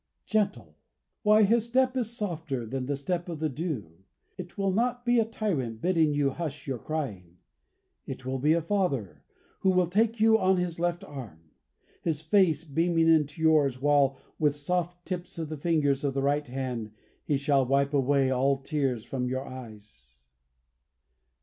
[0.25, 0.79] Gentle!
[1.21, 3.99] Why, His step is softer than the step of the dew.
[4.35, 7.37] It will not be a tyrant bidding you hush your crying.
[8.07, 9.21] It will be a Father
[9.59, 11.51] who will take you on His left arm,
[12.01, 16.23] His face beaming into yours, while with the soft tips of the fingers of the
[16.23, 16.93] right hand
[17.23, 20.23] He shall wipe away all tears from your eyes."